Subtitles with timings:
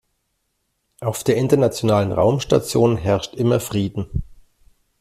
[0.99, 4.23] Auf der Internationalen Raumstation herrscht immer Frieden.